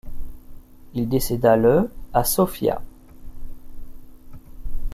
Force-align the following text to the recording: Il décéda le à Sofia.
Il 0.95 1.07
décéda 1.07 1.55
le 1.55 1.91
à 2.11 2.23
Sofia. 2.23 2.81